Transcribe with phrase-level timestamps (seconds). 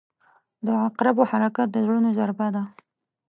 [0.65, 2.63] •د عقربو حرکت د زړونو ضربه ده.